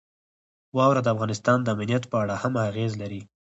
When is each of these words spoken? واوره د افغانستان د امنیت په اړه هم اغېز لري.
واوره 0.77 1.01
د 1.03 1.07
افغانستان 1.15 1.57
د 1.63 1.67
امنیت 1.75 2.03
په 2.11 2.15
اړه 2.23 2.35
هم 2.43 2.53
اغېز 2.69 2.91
لري. 3.01 3.21